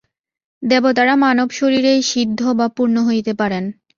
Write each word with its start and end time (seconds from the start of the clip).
দেবতারা 0.63 1.15
মানব-শরীরেই 1.15 2.01
সিদ্ধ 2.03 2.39
বা 2.53 2.67
পূর্ণ 2.67 2.95
হইতে 3.03 3.33
পারেন। 3.33 3.63